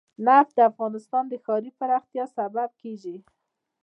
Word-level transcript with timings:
نفت 0.27 0.53
د 0.57 0.59
افغانستان 0.71 1.23
د 1.29 1.33
ښاري 1.43 1.71
پراختیا 1.79 2.25
سبب 2.37 2.69
کېږي. 2.81 3.15